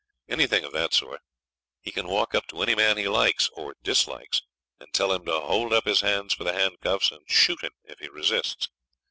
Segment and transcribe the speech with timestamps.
[0.27, 1.21] Anything of that sort.
[1.79, 4.41] He can walk up to any man he likes (or dislikes)
[4.79, 7.99] and tell him to hold up his hands for the handcuffs, and shoot him if
[7.99, 8.69] he resists.